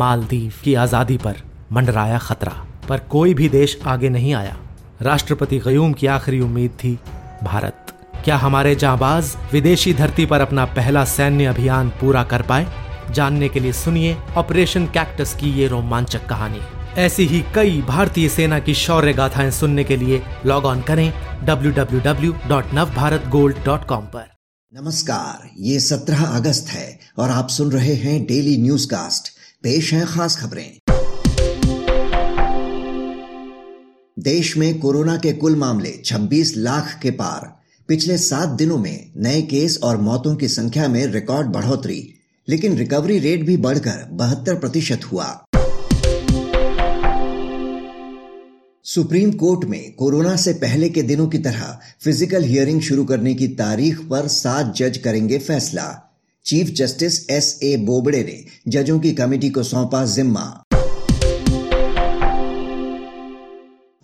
मालदीव 0.00 0.52
की 0.64 0.74
आज़ादी 0.74 1.16
पर 1.16 1.36
मंडराया 1.72 2.18
खतरा। 2.18 2.66
पर 2.88 3.00
कोई 3.10 3.34
भी 3.34 3.48
देश 3.48 3.78
आगे 3.86 4.08
नहीं 4.08 4.34
आया। 4.34 4.56
राष्ट्रपति 5.02 5.58
कयूम 5.58 5.92
की 5.92 6.06
आखिरी 6.06 6.40
उम्मीद 6.40 6.70
थी 6.84 6.98
भारत। 7.44 7.86
क्या 8.24 8.36
हमारे 8.36 8.74
जाबाज 8.74 9.36
विदेशी 9.52 9.94
धरती 9.94 10.26
पर 10.26 10.40
अपना 10.40 10.64
पहला 10.64 11.04
सैन्य 11.04 11.44
अभियान 11.44 11.92
पूरा 12.00 12.22
कर 12.22 12.42
पाए? 12.42 12.66
जानने 13.10 13.48
के 13.48 13.60
लिए 13.60 13.72
सुनिए 13.72 14.16
ऑपरेशन 14.36 14.86
कैक्टस 14.86 15.34
की 15.34 15.50
ये 15.50 15.68
रोमांचक 15.68 16.26
कहानी। 16.26 16.60
ऐसी 16.98 17.26
ही 17.26 17.44
कई 17.54 17.82
भारतीय 17.82 18.28
सेना 18.28 18.58
की 18.58 18.74
शौर्य 18.74 19.12
गाथाएँ 19.12 19.50
सुनने 19.50 19.84
के 19.84 19.96
लिए 19.96 20.22
लॉग 20.46 20.64
ऑन 20.64 20.82
करें 20.82 21.12
www.navbharatgold.com 21.46 24.04
पर। 24.14 24.30
नमस्कार, 24.72 25.50
ये 25.58 25.80
17 25.80 26.36
अगस्त 26.36 26.68
है 26.68 26.98
और 27.18 27.30
आप 27.30 27.48
सुन 27.48 27.72
रहे 27.72 27.94
हैं 27.94 28.26
डेली 28.26 28.58
न्यूज़ 28.58 28.86
कास्ट 28.86 29.39
पेश 29.64 29.92
है 29.94 30.06
खास 30.06 30.36
खबरें। 30.36 30.78
देश 34.18 34.56
में 34.56 34.78
कोरोना 34.80 35.16
के 35.16 35.32
कुल 35.32 35.56
मामले 35.56 35.90
26 36.04 36.56
लाख 36.56 36.98
के 37.02 37.10
पार। 37.10 37.60
पिछले 37.88 38.18
सात 38.18 38.48
दिनों 38.48 38.78
में 38.78 39.12
नए 39.16 39.42
केस 39.42 39.78
और 39.82 39.96
मौतों 39.96 40.36
की 40.36 40.48
संख्या 40.48 40.88
में 40.88 41.06
रिकॉर्ड 41.06 41.46
बढ़ोतरी, 41.46 42.14
लेकिन 42.48 42.76
रिकवरी 42.76 43.18
रेट 43.18 43.46
भी 43.46 43.56
बढ़कर 43.56 44.08
बहत्तर 44.12 44.54
प्रतिशत 44.54 45.00
हुआ। 45.12 45.44
सुप्रीम 48.84 49.32
कोर्ट 49.32 49.64
में 49.64 49.94
कोरोना 49.94 50.36
से 50.36 50.52
पहले 50.52 50.88
के 50.88 51.02
दिनों 51.02 51.28
की 51.28 51.38
तरह 51.38 51.78
फ़िज़िकल 52.04 52.44
हियरिंग 52.44 52.80
शुरू 52.80 53.04
करने 53.04 53.34
की 53.34 53.48
तारीख 53.48 54.00
पर 54.00 54.28
सात 54.28 54.74
जज 54.76 54.98
करेंगे 54.98 55.38
फैसला। 55.38 56.09
Chief 56.46 56.68
justice 56.68 57.30
S 57.30 57.58
A 57.62 57.76
Bobde 57.76 58.22
ने 58.24 58.44
जजों 58.68 58.98
की 59.00 59.12
कमेटी 59.12 59.50
को 59.50 59.62
सौंपा 59.62 60.04
जिम्मा। 60.04 60.62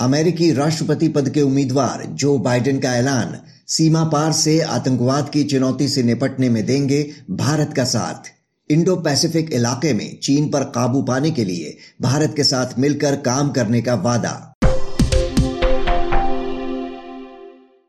अमेरिकी 0.01 0.53
राष्ट्रपति 0.53 1.09
पद 1.09 1.29
के 1.29 1.43
उम्मीदवार 1.43 2.07
जो 2.07 2.39
बाइडेन 2.39 2.79
का 2.79 2.95
ऐलान 2.95 3.37
सीमा 3.69 4.05
पार 4.05 4.33
से 4.33 4.61
आतंकवाद 4.61 5.29
की 5.29 5.45
चुनौती 5.45 5.89
से 5.89 6.03
निपटने 6.03 6.49
में 6.49 6.67
देंगे 6.67 7.03
भारत 7.31 7.73
का 7.77 7.85
साथ। 7.85 8.33
इंडो 8.71 8.97
पैसिफिक 8.97 9.53
इलाके 9.53 9.93
में 9.93 10.19
चीन 10.21 10.49
पर 10.49 10.65
काबू 10.65 11.03
पाने 11.03 11.31
के 11.31 11.45
लिए 11.45 11.77
भारत 12.03 12.33
के 12.37 12.45
साथ 12.45 12.79
मिलकर 12.79 13.17
काम 13.17 13.51
करने 13.51 13.83
का 13.83 13.95
वादा। 13.95 14.53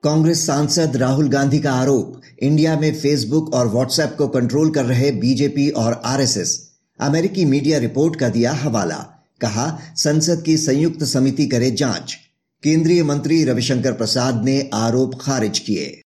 कांग्रेस 0.08 0.46
सांसद 0.46 0.98
राहुल 0.98 1.30
गांधी 1.30 1.60
का 1.60 1.72
आरोप, 1.72 2.22
इंडिया 2.40 2.80
में 2.80 2.96
फेसबुक 2.96 3.54
और 3.54 3.68
व्हाट्सएप 3.68 4.16
को 4.18 4.28
कंट्रोल 4.28 4.70
कर 4.72 4.86
रहे 4.86 5.12
बीजेपी 5.12 5.70
और 5.70 6.02
आरएसएस 6.06 6.72
अमेरिकी 7.00 7.46
मीडिया 7.46 7.80
रिपोर्ट 7.80 8.16
का 8.16 8.30
दिया 8.30 8.54
हवाला, 8.54 8.96
कहा, 9.42 9.80
संसद 9.96 10.42
की 10.42 10.58
संयुक्त 10.58 11.04
समिति 11.04 11.48
करे 11.48 11.72
जाँच। 11.72 12.18
केंद्रीय 12.64 13.04
मंत्री 13.04 13.44
रविशंकर 13.44 13.92
प्रसाद 13.92 14.46
ने 14.46 14.70
आरोप 14.74 15.12
खारिज 15.22 15.60
किए। 15.60 16.02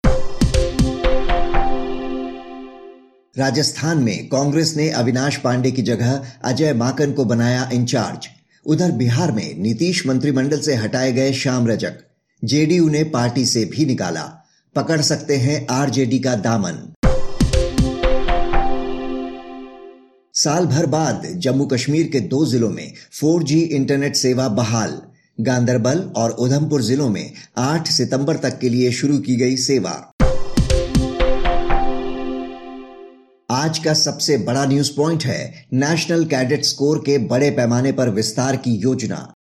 राजस्थान 3.37 3.97
में 3.97 4.29
कांग्रेस 4.29 4.75
ने 4.77 4.89
अविनाश 4.89 5.37
पांडे 5.37 5.71
की 5.71 5.81
जगह 5.81 6.25
अजय 6.43 6.73
माकन 6.73 7.11
को 7.11 7.25
बनाया 7.25 7.69
इंचार्ज। 7.73 8.27
उधर 8.65 8.91
बिहार 8.91 9.31
में 9.31 9.59
नीतीश 9.59 10.07
मंत्रिमंडल 10.07 10.59
से 10.59 10.75
हटाए 10.75 11.11
गए 11.11 11.33
श्याम 11.33 11.67
रजक। 11.67 12.10
जेडीयू 12.43 12.89
ने 12.89 13.03
पार्टी 13.03 13.45
से 13.45 13.65
भी 13.65 13.85
निकाला। 13.85 14.45
पकड़ 14.75 15.01
सकते 15.01 15.37
हैं 15.37 15.67
आरजेडी 15.71 16.19
का 16.19 16.35
दामन। 16.35 16.93
साल 20.33 20.65
भर 20.65 20.85
बाद 20.85 21.27
जम्मू 21.35 21.65
कश्मीर 21.65 22.07
के 22.07 22.19
दो 22.19 22.45
जिलों 22.45 22.69
में 22.69 22.93
4G 23.13 23.51
इंटरनेट 23.51 24.15
सेवा 24.15 24.47
बहाल। 24.47 25.01
गांधरबल 25.41 25.99
और 26.15 26.31
उधमपुर 26.31 26.81
जिलों 26.81 27.09
में 27.09 27.31
8 27.57 27.87
सितंबर 27.87 28.37
तक 28.37 28.59
के 28.59 28.69
लिए 28.69 28.91
शुरू 28.91 29.17
की 29.17 29.35
गई 29.35 29.57
सेवा। 29.57 30.11
आज 33.51 33.79
का 33.79 33.93
सबसे 33.93 34.37
बड़ा 34.37 34.65
न्यूज़ 34.65 34.91
पॉइंट 34.97 35.23
है 35.23 35.67
नेशनल 35.73 36.25
कैडेट 36.25 36.65
स्कोर 36.65 36.97
के 36.97 37.17
बड़े 37.17 37.51
पैमाने 37.51 37.91
पर 37.91 38.09
विस्तार 38.09 38.55
की 38.55 38.71
योजना। 38.71 39.33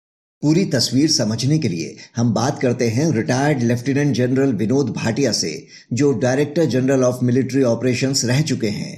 पूरी 0.42 0.64
तस्वीर 0.64 1.08
समझने 1.08 1.58
के 1.58 1.68
लिए 1.68 1.88
हम 2.16 2.34
बात 2.34 2.58
करते 2.62 2.84
हैं 2.84 3.06
retired 3.16 3.58
lieutenant 3.62 4.12
general 4.14 4.52
Vinod 4.52 4.86
Bhatia 4.96 5.32
से, 5.32 5.50
जो 5.92 6.12
director 6.20 6.62
general 6.62 7.02
of 7.04 7.24
military 7.24 7.62
operations 7.62 8.22
रह 8.28 8.40
चुके 8.40 8.66
हैं। 8.66 8.94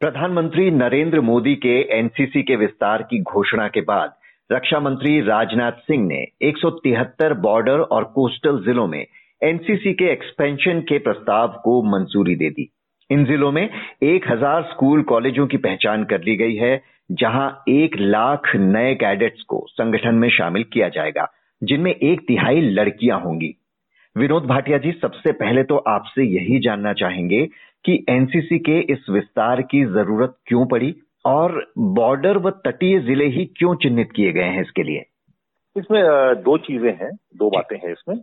प्रधानमंत्री 0.00 0.70
नरेंद्र 0.70 1.20
मोदी 1.20 1.54
के 1.54 1.98
एनसीसी 1.98 2.42
के 2.42 2.56
विस्तार 2.56 3.02
की 3.02 3.20
घोषणा 3.22 3.68
के 3.68 3.80
बाद 3.80 4.12
रक्षा 4.52 4.80
मंत्री 4.80 5.20
राजनाथ 5.20 5.72
सिंह 5.72 6.06
ने 6.06 6.26
173 6.42 7.34
बॉर्डर 7.34 7.80
और 7.80 8.04
कोस्टल 8.04 8.58
जिलों 8.58 8.86
में 8.86 9.06
एनसीसी 9.42 9.92
के 9.92 10.12
एक्सपेंशन 10.12 10.80
के 10.80 10.98
प्रस्ताव 10.98 11.48
को 11.48 11.82
मंजूरी 11.82 12.34
दे 12.34 12.50
दी। 12.50 12.72
इन 13.10 13.24
जिलों 13.24 13.52
में 13.52 13.70
1000 14.02 14.62
स्कूल 14.62 15.02
कॉलेजों 15.02 15.46
की 15.46 15.56
पहचान 15.56 16.04
कर 16.04 16.18
ली 16.18 16.36
गई 16.36 16.54
है। 16.54 16.97
जहाँ 17.10 17.64
एक 17.68 17.96
लाख 17.96 18.50
नए 18.56 18.94
कैडेट्स 18.94 19.42
को 19.42 19.64
संगठन 19.68 20.14
में 20.14 20.28
शामिल 20.28 20.64
किया 20.72 20.88
जाएगा, 20.88 21.26
जिनमें 21.62 21.90
एक 21.92 22.20
तिहाई 22.20 22.60
लड़कियाँ 22.60 23.20
होंगी। 23.20 23.54
विनोद 24.16 24.46
भाटिया 24.46 24.78
जी, 24.78 24.92
सबसे 24.92 25.32
पहले 25.32 25.62
तो 25.62 25.76
आपसे 25.88 26.24
यही 26.24 26.58
जानना 26.60 26.92
चाहेंगे 26.92 27.44
कि 27.84 28.04
एनसीसी 28.08 28.58
के 28.58 28.78
इस 28.92 29.06
विस्तार 29.10 29.62
की 29.62 29.84
ज़रूरत 29.84 30.36
क्यों 30.46 30.66
पड़ी 30.66 30.94
और 31.24 31.72
बॉर्डर 31.78 32.38
व 32.38 32.50
तटीय 32.64 32.98
ज़िले 33.00 33.26
ही 33.28 33.44
क्यों 33.58 33.74
चिन्हित 33.74 34.08
किए 34.16 34.32
गए 34.32 34.48
हैं 34.48 34.62
इसके 34.62 34.82
लिए। 34.82 35.04
इसमें 35.78 36.42
दो 36.42 36.56
चीज़ें 36.58 36.92
हैं 37.00 37.10
दो 37.36 37.48
बातें 37.50 37.76
हैं 37.76 37.92
इसमें। 37.92 38.16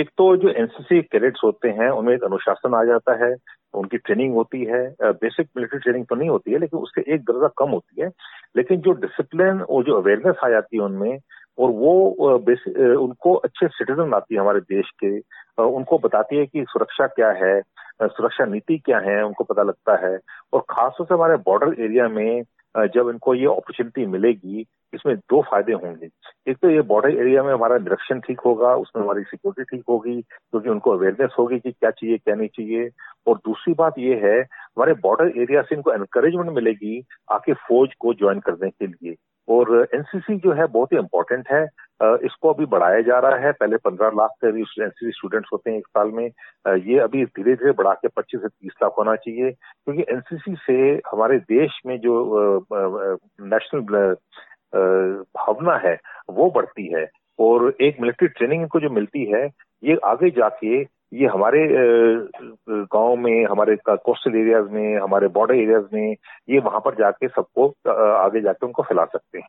एक 0.00 0.08
तो 0.18 0.36
जो 0.36 0.48
एनसीसी 0.50 1.00
कैडेट्स 1.02 1.40
होते 1.44 1.68
हैं 1.78 1.88
उनमें 1.90 2.14
एक 2.14 2.24
अनुशासन 2.24 2.74
आ 2.74 2.82
जाता 2.84 3.14
है 3.24 3.34
उनकी 3.74 3.98
ट्रेनिंग 3.98 4.34
होती 4.34 4.64
है। 4.64 4.82
बेसिक 5.02 5.48
मिलिट्री 5.56 5.78
ट्रेनिंग 5.78 6.04
तो 6.06 6.14
नहीं 6.14 6.28
होती 6.28 6.52
है 6.52 6.58
लेकिन 6.60 6.80
उससे 6.80 7.04
एक 7.14 7.22
दर्जा 7.30 7.48
कम 7.58 7.70
होती 7.70 8.02
है। 8.02 8.08
लेकिन 8.56 8.80
जो 8.80 8.92
डिसिप्लिन 9.02 9.60
और 9.62 9.84
जो 9.84 10.00
अवेयरनेस 10.00 10.36
आ 10.44 10.48
जाती 10.50 10.76
है 10.76 10.82
उनमें 10.82 11.18
और 11.58 11.70
वो 11.70 12.38
बेसिक 12.46 12.78
उनको 13.00 13.34
अच्छे 13.34 13.68
सिटीजन 13.68 14.02
बनाती 14.02 14.34
है 14.34 14.40
हमारे 14.40 14.60
देश 14.70 14.90
के। 15.04 15.18
उनको 15.64 15.98
बताती 15.98 16.36
है 16.36 16.46
कि 16.46 16.64
सुरक्षा 16.68 17.06
क्या 17.06 17.30
है 17.44 17.60
सुरक्षा 18.02 18.44
नीति 18.44 18.78
क्या 18.84 18.98
है 19.00 19.22
उनको 19.24 19.44
पता 19.44 19.62
लगता 19.62 19.96
है। 20.06 20.18
और 20.52 20.60
खासतौर 20.70 21.06
से 21.06 21.14
हमारे 21.14 21.36
बॉर्डर 21.46 21.82
एरिया 21.82 22.08
में 22.08 22.42
जब 22.74 23.08
इनको 23.08 23.34
ये 23.34 23.46
अपॉर्चुनिटी 23.46 24.06
मिलेगी 24.06 24.64
इसमें 24.94 25.16
दो 25.16 25.40
फ़ायदे 25.42 25.72
होंगे। 25.72 26.08
एक 26.50 26.56
तो 26.62 26.70
ये 26.70 26.80
बॉर्डर 26.82 27.16
एरिया 27.16 27.42
में 27.42 27.52
हमारा 27.52 27.78
निरीक्षण 27.78 28.20
ठीक 28.20 28.40
होगा, 28.40 28.74
उसमें 28.74 29.02
हमारी 29.02 29.22
सिक्योरिटी 29.22 29.76
ठीक 29.76 29.84
होगी, 29.88 30.20
क्योंकि 30.22 30.68
उनको 30.70 30.90
अवेयरनेस 30.90 31.34
होगी 31.38 31.58
कि 31.58 31.72
क्या 31.72 31.90
चाहिए, 31.90 32.18
क्या 32.18 32.34
नहीं 32.34 32.48
चाहिए। 32.48 32.88
और 33.26 33.36
दूसरी 33.46 33.74
बात 33.74 33.98
ये 33.98 34.14
है, 34.24 34.40
हमारे 34.40 34.92
बॉर्डर 35.02 35.38
एरिया 35.40 35.62
से 35.62 35.74
इनको 35.74 35.92
एनकरेजमेंट 35.92 36.50
मिलेगी 36.50 37.02
आके 37.32 37.52
फौज 37.68 37.94
को 38.00 38.14
ज्वाइन 38.14 38.40
करने 38.40 38.70
के 38.70 38.86
लिए। 38.86 39.14
और 39.48 39.88
एनसीसी 39.94 40.36
जो 40.40 40.52
है 40.52 40.66
बहुत 40.66 40.92
ही 40.92 40.98
इंपॉर्टेंट 40.98 41.48
है। 41.52 41.64
इसको 42.26 42.52
अभी 42.52 42.66
बढ़ाया 42.66 43.00
जा 43.00 43.18
रहा 43.18 43.38
है। 43.38 43.50
पहले 43.52 43.76
पंद्रह 43.76 44.10
लाख 44.16 44.30
के 44.44 44.48
एनसीसी 44.48 45.10
स्टूडेंट्स 45.10 45.48
होते 45.52 45.70
हैं 45.70 45.78
एक 45.78 45.86
साल 45.86 46.10
में। 46.10 46.24
ये 46.24 46.98
अभी 46.98 47.24
धीरे 47.24 47.54
धीरे 47.54 47.72
बढ़ा 47.72 47.92
के 47.94 48.08
पच्चीस 48.16 48.40
से 48.40 48.48
तीस 48.48 48.72
लाख 48.82 48.92
होना 48.98 49.14
चाहिए। 49.16 49.50
क्योंकि 49.50 50.04
एनसीसी 50.12 50.54
से 50.66 50.76
हमारे 51.10 51.38
देश 51.52 51.80
में 51.86 51.96
जो 52.00 52.14
नेशनल 52.72 54.14
भावना 54.74 55.76
है, 55.84 55.98
वो 56.30 56.50
बढ़ती 56.50 56.86
है 56.94 57.06
और 57.38 57.72
एक 57.80 58.00
मिलिट्री 58.00 58.28
ट्रेनिंग 58.28 58.68
को 58.68 58.80
जो 58.80 58.90
मिलती 58.90 59.24
है, 59.32 59.46
ये 59.82 59.98
आगे 60.04 60.30
जाके 60.30 60.82
ये 61.14 61.26
हमारे 61.26 61.66
गाँव 62.68 63.16
में, 63.16 63.44
हमारे 63.44 63.76
कोस्टल 63.86 64.36
एरियाज़ 64.36 64.70
में, 64.70 64.98
हमारे 64.98 65.28
बॉर्डर 65.28 65.54
एरियाज़ 65.54 65.84
में, 65.94 66.16
ये 66.50 66.58
वहाँ 66.58 66.80
पर 66.80 66.94
जाके 66.94 67.28
सबको 67.28 67.68
आगे 67.88 68.40
जाके 68.40 68.66
उनको 68.66 68.82
फैला 68.82 69.04
सकते 69.04 69.38
हैं। 69.38 69.46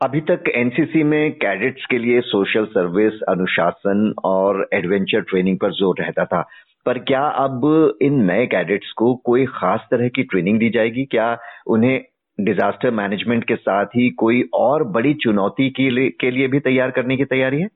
अभी 0.00 0.20
तक 0.20 0.50
एनसीसी 0.54 1.02
में 1.02 1.32
कैडेट्स 1.38 1.86
के 1.90 1.98
लिए 1.98 2.20
सोशल 2.20 2.64
सर्विस 2.66 3.20
अनुशासन 3.28 4.12
और 4.24 4.66
एडवेंचर 4.72 5.20
ट्रेनिंग 5.20 5.58
पर 5.58 5.72
ज़ोर 5.72 6.00
रहता 6.00 6.24
था। 6.24 6.42
पर 6.86 6.98
क्या 7.00 7.22
अब 7.44 7.62
इन 8.02 8.20
नए 8.24 8.46
कैडेट्स 8.46 8.90
को 8.92 9.14
कोई 9.24 9.46
खास 9.50 9.86
तरह 9.90 10.08
की 10.08 10.22
ट्रेनिंग 10.22 10.58
दी 10.58 10.70
जाएगी? 10.70 11.04
क्या 11.04 11.36
उन्हें 11.66 12.00
डिजास्टर 12.40 12.90
मैनेजमेंट 12.90 13.44
के 13.44 13.56
साथ 13.56 13.86
ही 13.86 14.10
कोई 14.10 14.48
और 14.54 14.84
बड़ी 14.84 15.14
चुनौती 15.14 15.70
के 15.70 15.90
लिए 15.90 16.10
के 16.10 16.30
लिए 16.30 16.48
भी 16.48 16.60
तैयार 16.60 16.90
करने 16.90 17.16
की 17.16 17.24
तैयारी 17.24 17.60
है? 17.60 17.68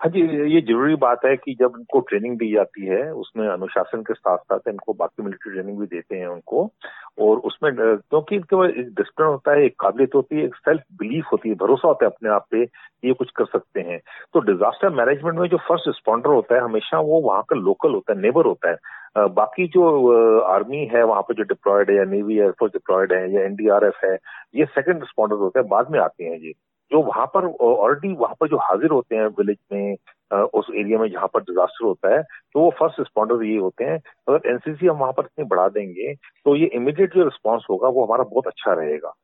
हाँ 0.00 0.10
जी, 0.10 0.20
ये 0.54 0.60
ज़रूरी 0.60 0.94
बात 0.94 1.20
है 1.24 1.36
कि 1.36 1.54
जब 1.54 1.72
इनको 1.78 2.00
ट्रेनिंग 2.00 2.38
दी 2.38 2.52
जाती 2.52 2.86
है, 2.86 3.14
उसमें 3.14 3.48
अनुशासन 3.48 4.02
के 4.02 4.14
साथ 4.14 4.38
साथ 4.38 4.58
इनको 4.68 4.92
बाकी 4.92 5.22
मिलिट्री 5.22 5.52
ट्रेनिंग 5.52 5.78
भी 5.78 5.86
देते 5.86 6.16
हैं 6.16 6.26
उनको। 6.26 6.72
और 7.20 7.36
उसमें, 7.36 7.74
क्योंकि 7.76 8.36
इनके 8.36 8.56
पास 8.56 8.70
एक 8.70 8.86
डिसिप्लिन 8.86 9.28
होता 9.28 9.52
है, 9.52 9.64
एक 9.64 9.74
काबिलियत 9.80 10.14
होती 10.14 10.36
है, 10.36 10.44
एक 10.44 10.54
सेल्फ 10.54 10.82
बिलीफ 10.98 11.24
होती 11.32 11.48
है, 11.48 11.54
भरोसा 11.54 11.88
होता 11.88 12.04
है 12.04 12.10
अपने 12.10 12.30
आप 12.30 12.46
पे 12.50 12.62
ये 13.04 13.12
कुछ 13.12 13.30
कर 13.30 13.44
सकते 13.44 13.80
हैं। 13.80 14.00
तो 14.34 14.40
डिजास्टर 14.40 14.90
मैनेजमेंट 14.90 15.38
में 15.38 15.48
जो 15.48 15.56
फ़र्स्ट 15.56 15.88
रिस्पॉन्डर 15.88 16.30
होता 16.30 16.54
है, 16.54 16.60
हमेशा 16.60 17.00
वो 17.00 17.20
वहाँ 17.20 17.42
का 17.42 17.56
लोकल 17.56 17.90
होता 17.90 18.12
है 18.12 18.20
नेबर 18.20 18.44
होता 18.44 18.70
है। 18.70 18.76
बाकी 19.16 19.66
जो 19.68 20.42
आर्मी 20.42 20.84
है, 20.92 21.02
वहाँ 21.04 21.22
पर 21.22 21.34
जो 21.34 21.42
डिप्लॉयड 21.44 21.90
है, 21.90 21.96
या 21.96 22.04
नेवी 22.06 22.38
एयरफोर्स 22.38 22.72
डिप्लॉयड 22.72 23.12
है, 23.12 23.32
या 23.34 23.42
एनडीआरएफ 23.44 24.04
है, 24.04 24.14
ये 24.54 24.64
सेकंड 24.66 25.00
रिस्पॉन्डर्स 25.00 25.40
होते 25.40 25.58
हैं, 25.60 25.68
बाद 25.68 25.90
में 25.90 25.98
आते 26.00 26.24
हैं 26.24 26.38
ये 26.38 26.52
जो 26.90 27.00
वहाँ 27.02 27.26
पर 27.34 27.44
ऑलरेडी 27.62 28.12
वहाँ 28.14 28.34
पर 28.40 28.48
जो 28.48 28.56
हाजिर 28.58 28.90
होते 28.90 29.16
हैं 29.16 29.26
विलेज 29.38 29.56
में 29.72 30.40
उस 30.54 30.66
एरिया 30.74 30.98
में 30.98 31.08
जहाँ 31.10 31.26
पर 31.34 31.40
डिजास्टर 31.42 31.84
होता 31.84 32.14
है 32.14 32.22
तो 32.22 32.60
वो 32.60 32.70
फ़र्स्ट 32.78 32.98
रिस्पॉन्डर 33.00 33.44
ये 33.44 33.56
होते 33.58 33.84
हैं। 33.84 33.96
अगर 34.28 34.48
एनसीसी 34.50 34.86
हम 34.86 34.96
वहाँ 34.98 35.12
पर 35.12 35.24
इतनी 35.24 35.44
बढ़ा 35.46 35.68
देंगे 35.68 36.12
तो 36.14 36.56
ये 36.56 36.66
इमीडिएट 36.74 37.14
जो 37.14 37.24
रिस्पॉन्स 37.24 37.64
होगा, 37.70 37.88
वो 37.88 38.04
हमारा 38.04 38.24
बहुत 38.24 38.46
अच्छा 38.46 38.72
रहेगा। 38.72 39.14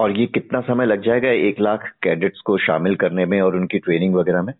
और 0.00 0.10
ये 0.10 0.26
कितना 0.26 0.60
समय 0.62 0.86
लग 0.86 1.02
जाएगा 1.02 1.30
एक 1.40 1.60
लाख 1.60 1.90
कैडेट्स 2.02 2.40
को 2.40 2.58
शामिल 2.58 2.96
करने 2.96 3.26
में 3.26 3.40
और 3.40 3.56
उनकी 3.56 3.78
ट्रेनिंग 3.78 4.14
वगैरह 4.14 4.42
में? 4.42 4.52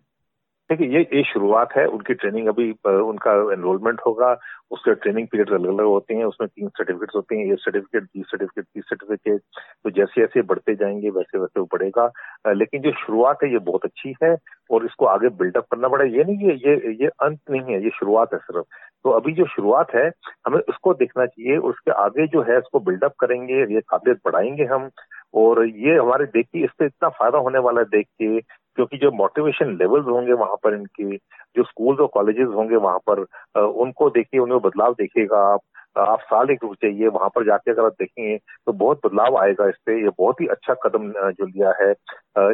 देखिए, 0.69 0.87
ये 0.89 0.99
ये 1.13 1.21
शुरुआत 1.23 1.73
है, 1.77 1.85
उनकी 1.85 2.13
ट्रेनिंग 2.13 2.47
अभी 2.47 2.69
उनका 2.89 3.31
एनरोलमेंट 3.53 3.99
होगा, 4.05 4.31
उसके 4.71 4.93
ट्रेनिंग 4.95 5.27
पीरियड 5.31 5.49
अलग 5.53 5.67
अलग 5.69 5.85
होते 5.85 6.13
हैं, 6.15 6.23
उसमें 6.25 6.47
तीन 6.47 6.67
सर्टिफिकेट 6.69 7.09
होते 7.15 7.35
हैं 7.35 7.51
A 7.53 7.55
certificate 7.59 8.03
B 8.05 8.21
certificate 8.21 8.65
C 8.65 8.81
certificate 8.81 9.41
तो 9.83 9.89
जैसे 9.97 10.21
जैसे 10.21 10.41
बढ़ते 10.51 10.75
जाएँगे 10.75 11.09
वैसे 11.17 11.37
वैसे 11.39 11.59
वो 11.59 11.65
बढ़ेगा 11.73 12.09
लेकिन 12.47 12.81
जो 12.81 12.91
शुरुआत 13.05 13.43
है, 13.43 13.51
ये 13.51 13.59
बहुत 13.69 13.85
अच्छी 13.85 14.13
है, 14.23 14.35
और 14.71 14.85
इसको 14.85 15.05
आगे 15.05 15.29
बिल्डअप 15.41 15.65
करना 15.71 15.87
पड़ा 15.87 16.05
ये 16.05 16.23
नहीं 16.23 16.49
ये 16.49 16.55
ये 16.65 16.95
ये 17.01 17.07
अंत 17.23 17.39
नहीं 17.51 17.73
है, 17.73 17.83
ये 17.83 17.89
शुरुआत 17.99 18.33
है 18.33 18.39
सिर्फ़। 18.39 18.65
तो 19.05 19.09
अभी 19.11 19.33
जो 19.33 19.45
शुरुआत 19.47 19.93
है, 19.95 20.09
हमें 20.47 20.59
उसको 20.59 20.93
देखना 20.93 21.25
चाहिए 21.25 21.57
उसके 21.69 21.91
आगे 22.03 22.27
जो 22.27 22.41
है, 22.49 22.57
उसको 22.57 22.79
बिल्डअप 22.79 23.13
करेंगे, 23.19 23.59
ये 23.73 23.81
काबिलियत 23.89 24.19
बढ़ाएँगे 24.25 24.63
हम 24.73 24.89
और 25.35 25.65
ये 25.67 25.97
हमारे 25.97 26.25
देख 26.25 26.45
के 26.45 26.63
इससे 26.63 26.85
इतना 26.85 27.09
फ़ायदा 27.09 27.37
होने 27.37 27.59
वाला 27.59 27.81
है 27.81 27.85
देख 27.85 28.05
के, 28.21 28.39
क्योंकि 28.39 28.97
जो 28.97 29.11
मोटिवेशन 29.11 29.75
लेवल्स 29.77 30.05
होंगे 30.05 30.33
वहाँ 30.33 30.55
पर 30.63 30.73
इनके, 30.73 31.15
जो 31.15 31.63
स्कूल्स 31.63 31.99
और 31.99 32.07
कॉलेजेस 32.13 32.47
होंगे 32.55 32.75
वहाँ 32.77 32.99
पर 33.09 33.25
उनको 33.59 34.09
देखिए 34.09 34.39
उनमें 34.39 34.59
बदलाव 34.61 34.93
देखिएगा 34.93 35.37
आप। 35.53 35.61
आप 35.97 36.21
साल 36.21 36.49
एक 36.51 36.63
रुक 36.63 36.73
जाइए, 36.83 37.07
वहाँ 37.07 37.29
पर 37.35 37.45
जाके 37.45 37.71
अगर 37.71 37.85
आप 37.85 37.93
देखेंगे 37.99 38.37
तो 38.37 38.73
बहुत 38.73 38.99
बदलाव 39.05 39.37
आएगा 39.37 39.67
इससे 39.69 40.01
ये 40.03 40.09
बहुत 40.17 40.41
ही 40.41 40.47
अच्छा 40.47 40.73
कदम 40.83 41.11
जो 41.31 41.45
लिया 41.45 41.73
है। 41.81 41.91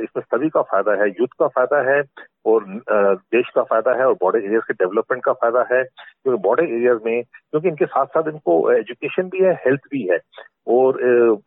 इसमें 0.03 0.23
सभी 0.23 0.49
का 0.49 0.61
फ़ायदा 0.61 1.01
है 1.01 1.09
यूथ 1.09 1.27
का 1.39 1.47
फ़ायदा 1.47 1.81
है 1.91 2.01
और 2.45 2.65
देश 2.91 3.49
का 3.55 3.63
फ़ायदा 3.63 3.93
है 3.99 4.05
और 4.07 4.13
बॉर्डर 4.21 4.39
एरियाज़ 4.39 4.63
के 4.67 4.73
डेवलपमेंट 4.73 5.23
का 5.23 5.33
फ़ायदा 5.33 5.65
है। 5.73 5.83
क्योंकि 5.83 6.41
बॉर्डर 6.41 6.63
एरियाज़ 6.63 6.99
में, 7.05 7.21
क्योंकि 7.23 7.67
इनके 7.67 7.85
साथ 7.85 8.05
साथ 8.05 8.27
इनको 8.31 8.71
एजुकेशन 8.71 9.29
भी 9.29 9.43
है 9.43 9.53
हेल्थ 9.65 9.81
भी 9.91 10.07
है। 10.11 10.19
और 10.67 10.97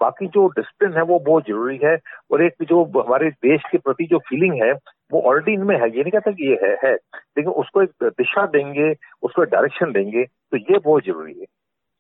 बाकी 0.01 0.27
जो 0.27 0.47
डिसिप्लिन 0.49 0.93
है, 0.93 1.03
वो 1.03 1.19
बहुत 1.27 1.45
ज़रूरी 1.49 1.79
है। 1.85 1.97
और 2.33 2.43
एक 2.45 2.65
जो 2.69 2.83
हमारे 3.01 3.31
देश 3.31 3.63
के 3.73 3.79
प्रति 3.79 4.07
जो 4.11 4.19
फीलिंग 4.29 4.63
है, 4.63 4.73
वो 5.13 5.21
ऑलरेडी 5.21 5.53
इनमें 5.53 5.77
है। 5.77 5.89
ये 5.89 6.03
नहीं 6.03 6.13
कहता 6.13 6.31
कि 6.31 6.49
ये 6.51 6.59
है 6.63 6.77
है। 6.85 6.95
लेकिन 6.95 7.53
उसको 7.53 7.83
एक 7.83 7.91
दिशा 8.05 8.47
देंगे, 8.47 8.95
उसको 9.23 9.45
डायरेक्शन 9.45 9.93
देंगे 9.93 10.25
तो 10.25 10.57
ये 10.57 10.79
बहुत 10.79 11.05
ज़रूरी 11.05 11.39
है। 11.41 11.47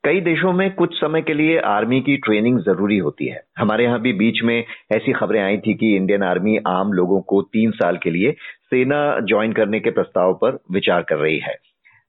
कई 0.04 0.20
देशों 0.20 0.52
में 0.52 0.70
कुछ 0.74 0.94
समय 0.94 1.22
के 1.22 1.34
लिए 1.34 1.58
आर्मी 1.58 2.00
की 2.00 2.16
ट्रेनिंग 2.16 2.58
ज़रूरी 2.58 2.96
होती 2.98 3.26
है। 3.26 3.40
हमारे 3.58 3.84
यहाँ 3.84 4.00
भी 4.00 4.12
बीच 4.12 4.42
में 4.44 4.64
ऐसी 4.92 5.12
खबरें 5.12 5.40
आई 5.42 5.56
थी 5.58 5.74
कि 5.74 5.94
इंडियन 5.96 6.22
आर्मी 6.22 6.56
आम 6.66 6.92
लोगों 6.92 7.20
को 7.20 7.40
तीन 7.42 7.70
साल 7.70 7.96
के 7.96 8.10
लिए 8.10 8.32
सेना 8.70 8.98
ज्वाइन 9.20 9.52
करने 9.52 9.80
के 9.80 9.90
प्रस्ताव 9.90 10.34
पर 10.34 10.58
विचार 10.72 11.02
कर 11.02 11.16
रही 11.16 11.38
है 11.38 11.56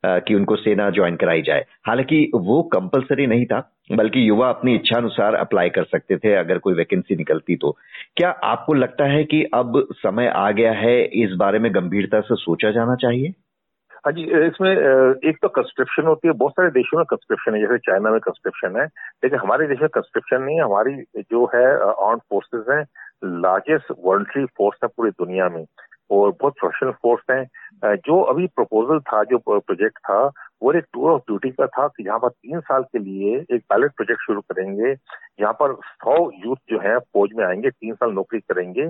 कि 0.03 0.35
उनको 0.35 0.55
सेना 0.55 0.89
ज्वाइन 0.89 1.15
कराई 1.15 1.41
जाए। 1.41 1.65
हालाँकि 1.87 2.29
वो 2.35 2.61
कंपलसरी 2.63 3.27
नहीं 3.27 3.45
था, 3.45 3.59
बल्कि 3.91 4.27
युवा 4.29 4.49
अपनी 4.49 4.75
इच्छा 4.75 4.97
अनुसार 4.97 5.35
अप्लाई 5.35 5.69
कर 5.69 5.83
सकते 5.83 6.17
थे 6.17 6.33
अगर 6.33 6.57
कोई 6.57 6.73
वैकेंसी 6.73 7.15
निकलती 7.15 7.55
तो। 7.55 7.71
क्या 8.17 8.29
आपको 8.43 8.73
लगता 8.73 9.05
है 9.05 9.23
कि 9.23 9.43
अब 9.53 9.83
समय 9.93 10.27
आ 10.27 10.51
गया 10.51 10.71
है 10.73 11.01
इस 11.23 11.31
बारे 11.37 11.59
में 11.59 11.73
गंभीरता 11.75 12.19
से 12.19 12.35
सोचा 12.35 12.71
जाना 12.71 12.95
चाहिए? 12.95 13.33
हाँ 14.05 14.11
जी 14.13 14.23
इसमें 14.47 14.69
एक 15.29 15.37
तो 15.41 15.47
कंस्क्रिप्शन 15.49 16.05
होती 16.07 16.27
है, 16.27 16.33
बहुत 16.33 16.51
सारे 16.53 16.69
देशों 16.71 16.97
में 16.97 17.05
कंस्क्रिप्शन 17.09 17.55
है, 17.55 17.61
जैसे 17.61 17.77
चाइना 17.85 18.09
में 18.11 18.19
कंस्क्रिप्शन 18.25 18.75
है, 18.79 18.85
लेकिन 19.23 19.39
हमारे 19.39 19.67
देश 19.67 19.79
में 19.81 19.89
कंस्क्रिप्शन 19.93 20.41
नहीं 20.43 20.55
है, 20.57 20.63
हमारी 20.63 20.93
जो 21.31 21.45
है 21.55 21.65
आर्म 22.09 22.19
फोर्सेज 22.29 22.69
है 22.69 22.81
लार्जेस्ट 23.41 23.91
वॉल्ट्री 24.05 24.45
फोर्स 24.57 24.77
है 24.83 24.89
पूरी 24.97 25.11
दुनिया 25.11 25.49
में, 25.49 25.65
और 26.11 26.31
बहुत 26.41 26.53
प्रोफेशनल 26.59 26.91
फोर्स 27.01 27.23
है 27.31 27.95
जो 28.05 28.21
अभी 28.23 28.45
प्रपोजल 28.55 28.99
था, 28.99 29.23
जो 29.23 29.37
प्रोजेक्ट 29.47 29.97
था, 29.99 30.19
वो 30.63 30.73
एक 30.73 30.85
टूर 30.93 31.11
ऑफ़ 31.11 31.21
ड्यूटी 31.27 31.49
का 31.49 31.65
था, 31.67 31.87
कि 31.87 32.03
यहाँ 32.05 32.19
पर 32.19 32.29
तीन 32.29 32.59
साल 32.59 32.83
के 32.83 32.99
लिए 32.99 33.35
एक 33.55 33.63
पायलट 33.69 33.91
प्रोजेक्ट 33.95 34.21
शुरू 34.25 34.41
करेंगे 34.51 34.91
यहाँ 34.91 35.53
पर 35.61 35.73
सौ 35.83 36.15
यूथ 36.45 36.57
जो 36.69 36.79
है, 36.79 36.97
फौज 36.99 37.29
में 37.37 37.45
आएँगे, 37.45 37.69
तीन 37.69 37.93
साल 37.95 38.11
नौकरी 38.13 38.39
करेंगे 38.39 38.87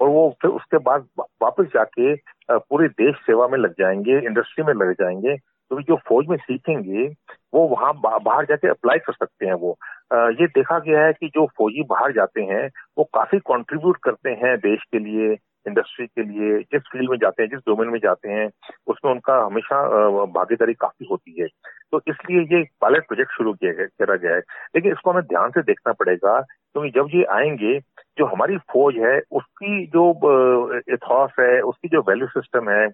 और 0.00 0.08
वो 0.08 0.36
फिर 0.42 0.50
उसके 0.50 0.78
बाद 0.78 1.06
वापस 1.20 1.64
जाके 1.64 2.14
पूरे 2.50 2.88
देश 2.88 3.16
सेवा 3.16 3.48
में 3.48 3.58
लग 3.58 3.72
जाएँगे 3.72 4.18
इंडस्ट्री 4.18 4.64
में 4.64 4.74
लग 4.74 4.92
जाएँगे। 4.92 5.36
तो 5.36 5.82
जो 5.82 5.96
फौज 5.96 6.26
में 6.28 6.36
सीखेंगे, 6.36 7.06
वो 7.54 7.68
वहाँ 7.68 7.92
बाहर 8.22 8.44
जाके 8.44 8.68
अप्लाई 8.68 8.98
कर 8.98 9.12
सकते 9.12 9.46
हैं 9.46 9.52
वो। 9.52 9.78
ये 10.14 10.46
देखा 10.46 10.78
गया 10.78 11.04
है 11.04 11.12
कि 11.12 11.28
जो 11.28 11.46
फौजी 11.46 11.82
बाहर 11.82 12.12
जाते 12.12 12.42
हैं, 12.42 12.70
वो 12.98 13.04
काफ़ी 13.04 13.38
कंट्रीब्यूट 13.38 13.96
करते 14.02 14.30
हैं 14.30 14.56
देश 14.56 14.80
के 14.92 14.98
लिए 14.98 15.36
इंडस्ट्री 15.66 16.06
के 16.06 16.22
लिए, 16.22 16.58
जिस 16.58 16.82
फ़ील्ड 16.82 17.10
में 17.10 17.18
जाते 17.18 17.42
हैं, 17.42 17.50
जिस 17.50 17.58
डोमेन 17.58 17.88
में 17.88 17.98
जाते 17.98 18.28
हैं, 18.28 18.50
उसमें 18.86 19.12
उनका 19.12 19.46
हमेशा 19.46 19.82
भागीदारी 20.24 20.74
काफ़ी 20.74 21.06
होती 21.10 21.40
है। 21.40 21.46
तो 21.92 22.00
इसलिए 22.08 22.58
ये 22.58 22.64
पायलट 22.80 23.06
प्रोजेक्ट 23.06 23.32
शुरू 23.32 23.52
किया 23.52 23.72
गया 23.72 24.16
गया 24.16 24.32
है। 24.32 24.38
लेकिन 24.74 24.92
इसको 24.92 25.10
हमें 25.10 25.22
ध्यान 25.22 25.50
से 25.50 25.62
देखना 25.62 25.92
पड़ेगा, 25.92 26.40
क्योंकि 26.40 26.90
जब 26.90 27.08
ये 27.14 27.24
आएँगे 27.24 27.78
जो 28.18 28.26
हमारी 28.26 28.56
फौज 28.72 28.96
है, 28.96 29.18
उसकी 29.32 29.86
जो 29.86 30.04
इतिहास 30.78 31.30
है, 31.40 31.60
उसकी 31.60 31.88
जो 31.88 32.00
वैल्यू 32.08 32.26
सिस्टम 32.28 32.68
है 32.70 32.86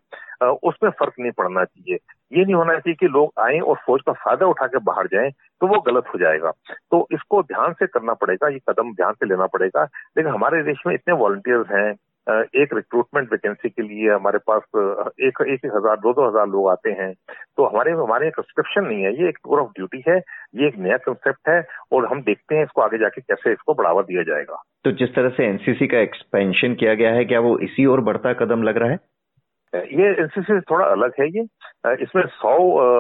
उसमें 0.65 0.91
फ़र्क 0.91 1.15
नहीं 1.21 1.31
पड़ना 1.39 1.65
चाहिए। 1.65 1.99
ये 2.33 2.45
नहीं 2.45 2.55
होना 2.55 2.75
चाहिए 2.75 2.95
कि 2.95 3.07
लोग 3.09 3.33
आए 3.41 3.59
और 3.59 3.77
फौज 3.87 4.01
का 4.07 4.13
फ़ायदा 4.15 4.47
उठा 4.47 4.67
के 4.67 4.79
बाहर 4.81 5.07
जाएँ 5.13 5.31
तो 5.61 5.67
वो 5.67 5.81
गलत 5.87 6.05
हो 6.15 6.19
जाएगा। 6.19 6.51
तो 6.91 7.07
इसको 7.13 7.43
ध्यान 7.43 7.73
से 7.73 7.87
करना 7.87 8.15
पड़ेगा, 8.15 8.49
ये 8.49 8.59
कदम 8.69 8.93
ध्यान 8.93 9.13
से 9.13 9.27
लेना 9.27 9.47
पड़ेगा। 9.47 9.83
लेकिन 9.85 10.33
हमारे 10.33 10.63
देश 10.63 10.83
में 10.87 10.95
इतने 10.95 11.15
वॉलंटियर्स 11.15 11.71
हैं 11.71 11.93
एक 12.29 12.75
रिक्रूटमेंट 12.75 13.33
वैकेंसी 13.33 13.69
के 13.69 13.83
लिए 13.83 14.11
हमारे 14.11 14.39
पास 14.51 14.63
एक 15.23 15.41
एक 15.49 15.67
हज़ार 15.77 15.97
दो 15.99 16.13
दो 16.13 16.27
हज़ार 16.29 16.47
लोग 16.49 16.69
आते 16.71 16.91
हैं। 17.01 17.13
तो 17.57 17.67
हमारे 17.67 17.93
हमारे 17.95 18.31
सब्सक्रिप्शन 18.31 18.87
नहीं 18.87 19.03
है। 19.03 19.13
ये 19.21 19.29
एक 19.29 19.39
टूर 19.45 19.61
ऑफ़ 19.61 19.71
ड्यूटी 19.77 20.03
है। 20.09 20.19
ये 20.55 20.67
एक 20.69 20.79
नया 20.79 20.97
कंसेप्ट 21.07 21.49
है 21.49 21.61
और 21.93 22.07
हम 22.07 22.23
देखते 22.23 22.57
हैं 22.57 22.65
इसको 22.65 22.83
आगे 22.83 22.99
जाके 22.99 23.21
कैसे 23.21 23.53
इसको 23.53 23.75
बढ़ावा 23.75 24.03
दिया 24.05 24.23
जाएगा। 24.25 24.63
तो 24.85 24.93
जिस 24.95 25.15
तरह 25.15 25.29
से 25.37 25.47
एनसीसी 25.47 25.87
का 25.87 25.99
एक्सपेंशन 26.01 26.75
किया 26.75 26.95
गया 26.95 27.13
है 27.13 27.25
क्या 27.25 27.41
वो 27.41 27.59
इसी 27.61 27.87
और 27.87 28.01
बढ़ता 28.11 28.33
कदम 28.45 28.63
लग 28.63 28.79
रहा 28.79 28.91
है? 28.91 28.99
ये 29.73 30.07
एनसीसी 30.11 30.43
से 30.45 30.61
थोड़ा 30.69 30.85
अलग 30.87 31.13
है 31.21 31.27
ये। 31.31 31.43
इसमें 32.03 32.23
सौ 32.27 32.53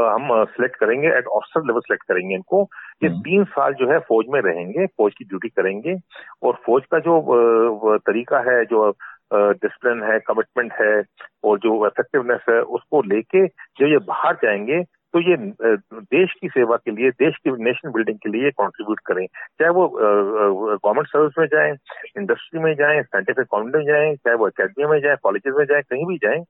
हम 0.08 0.28
सिलेक्ट 0.46 0.76
करेंगे 0.76 1.08
एट 1.08 1.26
ऑफिसर 1.28 1.66
लेवल 1.66 1.80
सिलेक्ट 1.80 2.04
करेंगे 2.08 2.34
इनको। 2.34 2.60
ये 3.02 3.08
हम्म। 3.08 3.20
तीन 3.20 3.44
साल 3.52 3.74
जो 3.74 3.90
है 3.90 3.98
फौज 4.08 4.26
में 4.30 4.40
रहेंगे 4.40 4.86
फौज 4.88 5.14
की 5.18 5.24
ड्यूटी 5.24 5.48
करेंगे। 5.48 5.94
और 6.42 6.58
फौज 6.66 6.82
का 6.92 6.98
जो 6.98 7.98
तरीका 7.98 8.38
है 8.50 8.64
जो 8.64 8.90
डिसिप्लिन 9.32 10.02
है 10.02 10.18
कमिटमेंट 10.26 10.72
है, 10.80 11.02
और 11.44 11.58
जो 11.58 11.86
इफेक्टिवनेस 11.86 12.40
है, 12.50 12.60
उसको 12.60 13.02
लेके 13.08 13.46
जो 13.46 13.86
ये 13.86 13.98
बाहर 14.06 14.34
जाएँगे 14.44 14.82
तो 15.14 15.20
ये 15.20 15.36
देश 15.36 16.32
की 16.40 16.48
सेवा 16.48 16.76
के 16.76 16.90
लिए, 16.90 17.10
देश 17.10 17.36
की 17.36 17.50
नेशन 17.64 17.90
बिल्डिंग 17.92 18.18
के 18.18 18.30
लिए 18.30 18.50
कंट्रीब्यूट 18.52 18.98
करें। 19.06 19.26
चाहे 19.26 19.70
वो 19.70 19.86
गवर्नमेंट 19.88 21.06
सर्विस 21.06 21.38
में 21.38 21.46
जाएँ 21.46 21.72
इंडस्ट्री 22.18 22.60
में 22.60 22.72
जाएँ 22.74 23.02
साइंटिफिक 23.02 23.46
कॉलेज 23.50 23.74
में 23.74 23.84
जाएँ, 23.84 24.14
चाहे 24.16 24.36
वो 24.36 24.46
अकेडमी 24.46 24.86
में 24.86 24.98
जाएँ 25.00 25.16
कॉलेजेस 25.22 25.54
में 25.58 25.64
जाएँ, 25.64 25.82
कहीं 25.82 26.06
भी 26.06 26.16
जाएँ 26.24 26.42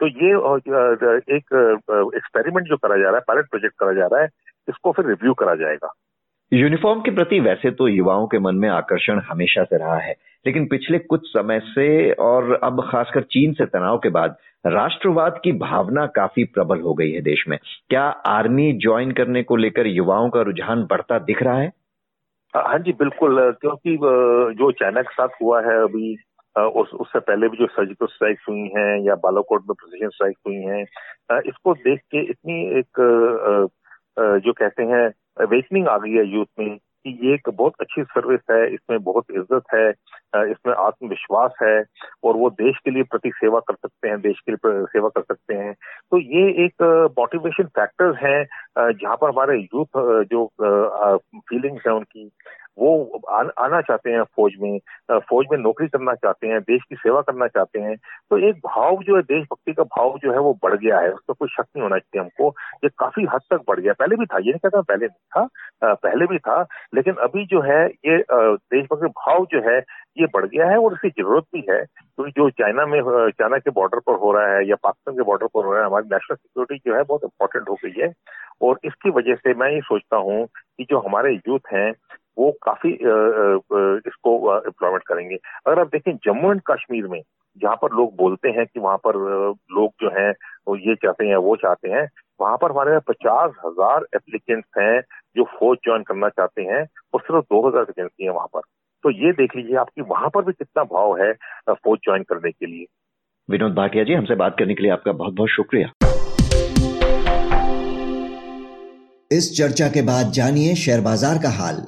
तो 0.00 0.06
ये 0.06 0.30
एक 1.36 1.54
एक्सपेरिमेंट 2.16 2.66
जो 2.68 2.76
करा 2.76 2.96
जा 2.96 3.04
रहा 3.04 3.16
है 3.16 3.24
पायलट 3.28 3.50
प्रोजेक्ट 3.50 3.74
करा 3.78 3.92
जा 3.92 4.06
रहा 4.06 4.22
है, 4.22 4.28
इसको 4.68 4.92
फिर 4.92 5.06
रिव्यू 5.06 5.34
करा 5.34 5.54
जाएगा। 5.54 5.92
यूनिफॉर्म 6.52 7.00
के 7.00 7.10
प्रति 7.10 7.40
वैसे 7.40 7.70
तो 7.70 7.88
युवाओं 7.88 8.26
के 8.26 8.38
मन 8.38 8.56
में 8.56 8.68
आकर्षण 8.68 9.20
हमेशा 9.28 9.64
से 9.64 9.78
रहा 9.78 9.98
है। 9.98 10.14
लेकिन 10.46 10.66
पिछले 10.66 10.98
कुछ 10.98 11.26
समय 11.26 11.60
से 11.64 12.12
और 12.12 12.52
अब 12.62 12.80
खासकर 12.90 13.22
चीन 13.22 13.52
से 13.52 13.66
तनाव 13.66 13.98
के 13.98 14.08
बाद 14.08 14.36
राष्ट्रवाद 14.66 15.40
की 15.44 15.52
भावना 15.58 16.06
काफ़ी 16.16 16.44
प्रबल 16.44 16.80
हो 16.80 16.94
गई 16.94 17.10
है 17.10 17.20
देश 17.22 17.44
में। 17.48 17.58
क्या 17.90 18.04
आर्मी 18.26 18.72
ज्वाइन 18.72 19.10
करने 19.12 19.42
को 19.42 19.56
लेकर 19.56 19.86
युवाओं 19.86 20.30
का 20.30 20.40
रुझान 20.42 20.86
बढ़ता 20.90 21.18
दिख 21.18 21.42
रहा 21.42 21.58
है? 21.58 21.72
हाँ 22.54 22.78
जी, 22.78 22.92
बिल्कुल, 22.92 23.50
क्योंकि 23.52 23.96
जो 24.58 24.70
चाइना 24.72 25.02
के 25.02 25.12
साथ 25.14 25.28
हुआ 25.42 25.60
है 25.62 25.82
अभी 25.82 26.16
उस, 26.56 26.90
उससे 26.90 27.18
पहले 27.18 27.48
भी 27.48 27.56
जो 27.56 27.66
सर्जिकल 27.66 28.06
स्ट्राइक 28.06 28.38
हुई 28.48 28.60
हैं 28.76 29.04
या 29.06 29.14
बालाकोट 29.14 29.60
में 29.60 29.74
प्रोसिजन 29.74 30.08
स्ट्राइक 30.08 30.36
हुई 30.46 30.54
हैं 30.54 31.40
इसको 31.40 31.74
देख 31.74 32.00
के 32.14 32.22
इतनी 32.30 32.78
एक 32.78 33.02
जो 34.44 34.52
कहते 34.52 34.82
हैं 34.82 35.06
अवेकनिंग 35.40 35.88
आ 35.88 35.96
गई 35.98 36.12
है 36.12 36.26
यूथ 36.26 36.46
में। 36.58 36.78
कि 37.06 37.26
ये 37.26 37.34
एक 37.34 37.48
बहुत 37.48 37.72
अच्छी 37.80 38.02
सर्विस 38.04 38.40
है, 38.50 38.66
इसमें 38.74 39.02
बहुत 39.02 39.24
इज़्ज़त 39.30 39.74
है 39.74 39.88
इसमें 40.50 40.72
आत्मविश्वास 40.74 41.52
है 41.62 41.76
और 42.24 42.36
वो 42.36 42.48
देश 42.52 42.78
के 42.84 42.90
लिए 42.90 43.02
प्रति 43.10 43.30
सेवा 43.34 43.60
कर 43.60 43.74
सकते 43.74 44.08
हैं, 44.08 44.20
देश 44.20 44.40
के 44.40 44.52
लिए 44.52 44.84
सेवा 44.86 45.08
कर 45.08 45.22
सकते 45.22 45.54
हैं। 45.54 45.72
तो 46.10 46.18
ये 46.18 46.42
एक 46.64 46.82
मोटिवेशन 47.18 47.64
फैक्टर्स 47.78 48.16
हैं 48.22 48.44
जहाँ 48.78 49.16
पर 49.16 49.28
हमारे 49.28 49.58
यूथ 49.58 50.00
जो 50.30 50.46
फीलिंग्स 50.60 51.86
हैं 51.86 51.94
उनकी। 51.94 52.30
वो 52.78 53.20
आना 53.32 53.80
चाहते 53.80 54.10
हैं 54.10 54.22
फौज 54.36 54.52
में 54.60 54.78
फौज 55.28 55.46
में 55.52 55.58
नौकरी 55.58 55.86
करना 55.88 56.14
चाहते 56.14 56.46
हैं, 56.46 56.60
देश 56.60 56.82
की 56.88 56.96
सेवा 56.96 57.20
करना 57.20 57.46
चाहते 57.48 57.80
हैं 57.80 57.96
तो 58.30 58.38
एक 58.48 58.56
भाव 58.66 59.02
जो 59.02 59.16
है, 59.16 59.22
देशभक्ति 59.22 59.72
का 59.72 59.82
भाव 59.96 60.18
जो 60.22 60.32
है, 60.32 60.38
वो 60.38 60.52
बढ़ 60.62 60.74
गया 60.74 60.98
है। 61.00 61.10
उसका 61.10 61.34
कोई 61.34 61.48
शक 61.48 61.64
नहीं 61.66 61.82
होना 61.82 61.98
चाहिए 61.98 62.20
हमको। 62.20 62.48
ये 62.84 62.88
काफ़ी 62.98 63.24
हद 63.34 63.40
तक 63.50 63.62
बढ़ 63.68 63.80
गया। 63.80 63.92
पहले 63.92 64.16
भी 64.16 64.26
था, 64.26 64.38
ये 64.38 64.50
नहीं 64.50 64.58
कहता 64.64 64.80
पहले 64.82 65.06
नहीं 65.06 65.44
था 65.46 65.94
पहले 65.94 66.26
भी 66.26 66.38
था, 66.38 66.60
लेकिन 66.94 67.14
अभी 67.24 67.44
जो 67.46 67.60
है, 67.62 67.84
ये 67.86 68.18
देशभक्ति 68.30 69.06
भाव 69.06 69.46
जो 69.52 69.60
है, 69.70 69.78
ये 70.18 70.26
बढ़ 70.34 70.46
गया 70.46 70.66
है 70.70 70.76
और 70.78 70.92
इसकी 70.92 71.08
ज़रूरत 71.22 71.44
भी 71.54 71.64
है। 71.70 71.84
क्योंकि 71.84 72.30
तो 72.32 72.42
जो 72.42 72.50
चाइना 72.58 72.84
में 72.86 73.00
चाइना 73.30 73.58
के 73.58 73.70
बॉर्डर 73.70 73.98
पर 74.06 74.14
हो 74.18 74.32
रहा 74.32 74.54
है 74.54 74.66
या 74.68 74.76
पाकिस्तान 74.82 75.14
के 75.16 75.22
बॉर्डर 75.22 75.46
पर 75.46 75.64
हो 75.64 75.72
रहा 75.72 75.80
है, 75.80 75.86
हमारी 75.86 76.08
नेशनल 76.12 76.36
सिक्योरिटी 76.36 76.90
जो 76.90 76.96
है, 76.96 77.02
बहुत 77.02 77.24
इंपॉर्टेंट 77.24 77.68
हो 77.68 77.74
गई 77.84 78.00
है। 78.00 78.12
और 78.62 78.78
इसकी 78.84 79.10
वजह 79.10 79.34
से 79.34 79.54
मैं 79.54 79.70
ये 79.70 79.80
सोचता 79.80 80.16
हूँ 80.16 80.44
कि 80.46 80.84
जो 80.90 80.98
हमारे 80.98 81.32
यूथ 81.34 81.72
हैं 81.72 81.92
वो 82.36 82.50
काफ़ी 82.62 82.92
इसको 82.92 84.34
एम्प्लॉयमेंट 84.56 85.02
करेंगे। 85.08 85.36
अगर 85.66 85.80
आप 85.80 85.88
देखें 85.88 86.14
जम्मू 86.26 86.50
एंड 86.50 86.60
कश्मीर 86.70 87.06
में 87.08 87.20
जहाँ 87.56 87.76
पर 87.82 87.96
लोग 87.96 88.14
बोलते 88.16 88.48
हैं 88.50 88.64
कि 88.66 88.80
वहाँ 88.80 88.96
पर 89.06 89.16
लोग 89.74 89.92
जो 90.00 90.08
हैं 90.18 90.30
वो 90.68 90.76
ये 90.78 90.94
चाहते 90.96 91.26
हैं 91.26 91.36
वो 91.44 91.56
चाहते 91.56 91.88
हैं 91.90 92.06
वहाँ 92.40 92.56
पर 92.62 92.70
हमारे 92.70 92.98
पचास 93.08 93.52
हज़ार 93.66 94.06
एप्लीकेंट्स 94.16 94.68
हैं 94.78 95.00
जो 95.36 95.44
फौज 95.52 95.78
ज्वाइन 95.84 96.02
करना 96.02 96.28
चाहते 96.30 96.62
हैं 96.64 96.82
और 97.14 97.20
सिर्फ़ 97.20 97.44
दो 97.44 97.66
हज़ार 97.68 97.82
वैकेंसी 97.82 98.24
है 98.24 98.30
वहाँ 98.30 98.46
पर। 98.54 98.60
तो 99.04 99.10
ये 99.12 99.32
देख 99.34 99.56
लीजिए 99.56 99.76
आपकी 99.76 100.02
वहाँ 100.04 100.28
पर 100.34 100.44
भी 100.44 100.52
कितना 100.52 100.84
भाव 100.84 101.16
है 101.20 101.32
फौज 101.70 101.98
ज्वाइन 102.04 102.22
करने 102.22 102.50
के 102.50 102.66
लिए। 102.66 102.86
विनोद 103.48 103.74
भाटिया 103.74 104.04
जी 104.04 104.14
हमसे 104.14 104.34
बात 104.36 104.56
करने 104.58 104.74
के 104.74 104.82
लिए 104.82 104.92
आपका 104.92 105.12
बहुत 105.14 105.34
बहुत 105.34 105.50
शुक्रिया। 105.50 105.92
इस 109.30 109.52
चर्चा 109.58 109.88
के 109.90 110.02
बाद 110.06 110.32
जानिए 110.34 110.74
शेयर 110.76 111.00
बाज़ार 111.02 111.38
का 111.42 111.50
हाल। 111.54 111.86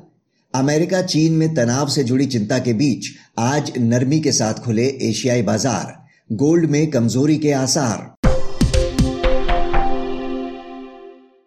अमेरिका, 0.59 1.03
चीन 1.03 1.33
में 1.33 1.55
तनाव 1.55 1.89
से 1.89 2.05
जुड़ी 2.05 2.27
चिंता 2.27 2.59
के 2.59 2.73
बीच 2.73 3.07
आज 3.39 3.73
नरमी 3.79 4.21
के 4.21 4.33
साथ 4.33 4.55
खुले 4.55 4.87
एशियाई 5.03 5.43
बाज़ार। 5.43 6.07
गोल्ड 6.33 6.71
में 6.71 6.91
कमज़ोरी 6.91 7.39
के 7.39 7.53
आसार। 7.53 7.99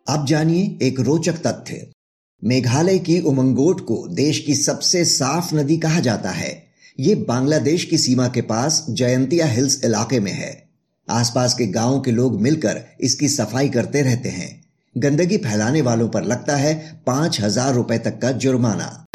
अब 0.08 0.26
जानिए 0.28 0.78
एक 0.82 1.00
रोचक 1.00 1.34
तथ्य। 1.34 1.92
मेघालय 2.44 3.00
की 3.00 3.20
उमंगोट 3.20 3.82
को 3.82 4.08
देश 4.08 4.40
की 4.40 4.56
सबसे 4.56 5.06
साफ़ 5.06 5.56
नदी 5.56 5.78
कहा 5.78 6.00
जाता 6.00 6.30
है। 6.30 6.64
ये 7.00 7.16
बांग्लादेश 7.16 7.86
की 7.86 7.98
सीमा 7.98 8.28
के 8.28 8.42
पास 8.42 8.86
जयंतिया 8.90 9.46
हिल्स 9.46 9.84
इलाके 9.86 10.20
में 10.20 10.32
है। 10.32 10.70
आसपास 11.10 11.54
के 11.54 11.68
गाँवों 11.68 12.00
के 12.00 12.12
लोग 12.12 12.42
मिलकर 12.42 12.82
इसकी 13.02 13.28
सफ़ाई 13.28 13.70
करते 13.70 14.02
रहते 14.02 14.30
हैं। 14.30 14.71
गंदगी 14.98 15.38
फैलाने 15.38 15.82
वालों 15.82 16.08
पर 16.10 16.24
लगता 16.24 16.56
है 16.56 17.02
पाँच 17.08 17.40
हज़ार 17.42 17.74
रुपए 17.74 17.98
तक 17.98 18.20
का 18.20 18.32
जुर्माना। 18.32 19.06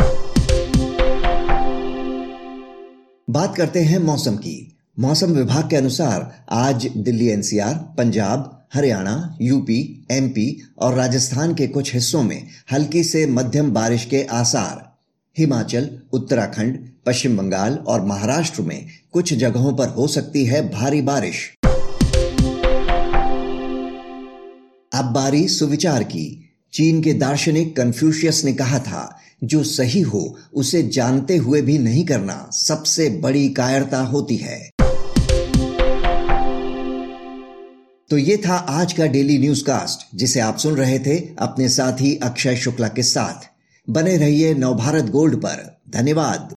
बात 3.28 3.56
करते 3.56 3.80
हैं 3.80 3.98
मौसम 3.98 4.36
की। 4.36 4.76
मौसम 4.98 5.32
विभाग 5.32 5.68
के 5.70 5.76
अनुसार 5.76 6.44
आज 6.50 6.86
Delhi 6.96 7.28
NCR, 7.28 7.74
Punjab, 7.98 8.66
Haryana, 8.74 9.36
UP, 9.42 10.06
MP 10.10 10.62
और 10.78 10.94
राजस्थान 10.94 11.54
के 11.54 11.66
कुछ 11.66 11.94
हिस्सों 11.94 12.22
में 12.22 12.48
हल्की 12.72 13.04
से 13.04 13.26
मध्यम 13.26 13.70
बारिश 13.70 14.04
के 14.04 14.22
आसार। 14.22 14.84
हिमाचल, 15.36 15.90
उत्तराखंड, 16.12 16.78
पश्चिम 17.06 17.36
बंगाल 17.36 17.74
और 17.74 18.04
महाराष्ट्र 18.04 18.62
में 18.62 18.86
कुछ 19.12 19.34
जगहों 19.34 19.76
पर 19.76 19.88
हो 19.88 20.06
सकती 20.06 20.44
है 20.44 20.68
भारी 20.70 21.02
बारिश। 21.02 21.55
अब 24.96 25.04
बारी 25.04 25.48
सुविचार 25.48 26.02
की। 26.02 26.54
चीन 26.72 27.02
के 27.02 27.12
दार्शनिक 27.12 27.76
कन्फ्यूशियस 27.76 28.44
ने 28.44 28.52
कहा 28.52 28.78
था, 28.78 29.18
जो 29.44 29.64
सही 29.64 30.00
हो, 30.00 30.36
उसे 30.54 30.82
जानते 30.82 31.36
हुए 31.36 31.62
भी 31.62 31.78
नहीं 31.78 32.04
करना 32.04 32.50
सबसे 32.52 33.10
बड़ी 33.10 33.48
कायरता 33.48 33.98
होती 33.98 34.36
है। 34.36 34.70
तो 38.10 38.18
ये 38.18 38.36
था 38.36 38.54
आज 38.54 38.92
का 38.92 39.06
डेली 39.06 39.38
न्यूज़ 39.38 39.64
कास्ट 39.64 40.16
जिसे 40.16 40.40
आप 40.40 40.58
सुन 40.58 40.74
रहे 40.74 40.98
थे 40.98 41.28
अपने 41.38 41.68
साथी 41.68 42.20
अक्षय 42.22 42.56
शुक्ला 42.56 42.88
के 42.88 43.02
साथ। 43.02 43.46
बने 43.90 44.16
रहिए 44.16 44.54
नवभारत 44.54 45.04
गोल्ड 45.04 45.36
पर। 45.36 45.80
धन्यवाद। 45.90 46.55